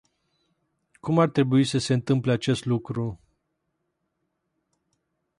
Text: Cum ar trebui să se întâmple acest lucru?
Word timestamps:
Cum 0.99 1.19
ar 1.19 1.27
trebui 1.29 1.63
să 1.63 1.77
se 1.77 1.93
întâmple 1.93 2.31
acest 2.31 2.65
lucru? 2.65 3.19